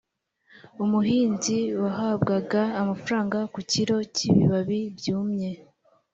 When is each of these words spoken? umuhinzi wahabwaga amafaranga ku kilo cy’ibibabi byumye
umuhinzi 0.83 1.57
wahabwaga 1.81 2.61
amafaranga 2.81 3.37
ku 3.53 3.59
kilo 3.71 3.97
cy’ibibabi 4.15 4.79
byumye 4.97 5.51